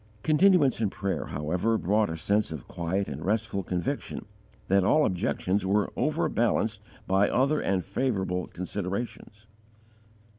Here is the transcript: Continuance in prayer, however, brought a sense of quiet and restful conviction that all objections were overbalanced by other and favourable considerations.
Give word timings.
Continuance 0.23 0.81
in 0.81 0.89
prayer, 0.89 1.25
however, 1.27 1.77
brought 1.77 2.09
a 2.09 2.17
sense 2.17 2.51
of 2.51 2.67
quiet 2.67 3.07
and 3.07 3.23
restful 3.23 3.61
conviction 3.61 4.25
that 4.67 4.83
all 4.83 5.05
objections 5.05 5.63
were 5.63 5.93
overbalanced 5.95 6.79
by 7.05 7.29
other 7.29 7.61
and 7.61 7.85
favourable 7.85 8.47
considerations. 8.47 9.45